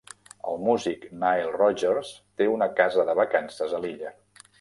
[0.51, 2.13] El músic Nile Rodgers
[2.43, 4.15] té una casa de vacances a l'illa.